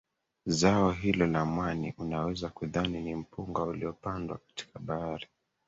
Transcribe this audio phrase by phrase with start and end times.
[0.47, 5.27] Zao hilo la mwani unaweza kudhani ni mpunga uliopandwa katika bahari